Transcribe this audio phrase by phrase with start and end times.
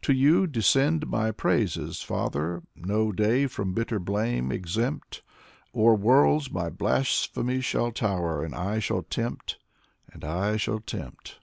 [0.00, 2.00] To you descend my praises.
[2.00, 5.20] Father, No day from bitter blame exempt.
[5.74, 9.58] O'er worlds my blasphemy shall tower; And I shall tempt—
[10.10, 11.40] and I shall tempt.